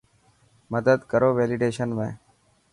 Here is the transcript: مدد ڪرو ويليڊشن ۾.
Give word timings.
مدد 0.73 0.99
ڪرو 1.11 1.29
ويليڊشن 1.37 1.89
۾. 2.07 2.09